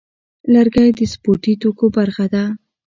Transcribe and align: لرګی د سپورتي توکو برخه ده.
لرګی 0.53 0.89
د 0.97 0.99
سپورتي 1.13 1.53
توکو 1.61 1.85
برخه 1.97 2.25
ده. 2.33 2.43